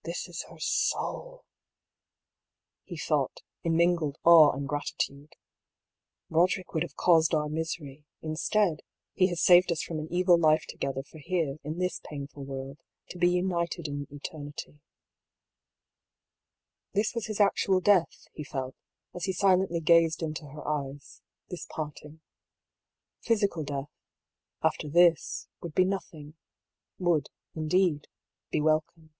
"This 0.08 0.26
is 0.26 0.44
her 0.44 0.58
soul,^* 0.60 1.44
he 2.84 2.96
thought, 2.96 3.42
in 3.62 3.76
mingled 3.76 4.16
awe 4.24 4.52
and 4.52 4.66
gratitude." 4.66 5.34
Roderick 6.30 6.72
would 6.72 6.82
have 6.84 6.94
caused 6.96 7.34
our 7.34 7.48
misery; 7.50 8.04
instead, 8.22 8.80
he 9.12 9.26
has 9.26 9.42
saved 9.42 9.70
us 9.70 9.82
from 9.82 9.98
an 9.98 10.06
evil 10.10 10.38
life 10.38 10.64
together 10.66 11.02
for 11.02 11.18
here, 11.18 11.58
in 11.62 11.76
this 11.78 12.00
painful 12.04 12.44
world, 12.44 12.78
to 13.10 13.18
be 13.18 13.28
united 13.28 13.86
in 13.86 14.06
eternity." 14.08 14.80
This 16.94 17.12
was 17.14 17.26
his 17.26 17.40
actual 17.40 17.80
death, 17.82 18.28
he 18.32 18.44
felt, 18.44 18.76
as 19.14 19.24
he 19.26 19.32
silently 19.34 19.80
gazed 19.80 20.22
into 20.22 20.46
her 20.46 20.66
eyes, 20.66 21.20
this 21.50 21.66
parting. 21.68 22.22
Physical 23.20 23.62
death, 23.64 23.90
after 24.62 24.88
this, 24.88 25.48
would 25.60 25.74
be 25.74 25.84
nothing— 25.84 26.34
^would, 27.00 27.26
indeed, 27.54 28.06
be 28.50 28.60
welcome. 28.62 29.12